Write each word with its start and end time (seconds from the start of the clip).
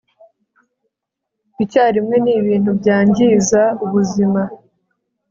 icyarimwe 1.63 2.15
ni 2.23 2.31
ibintu 2.39 2.71
byangiza 2.79 3.61
ubuzima 3.85 4.41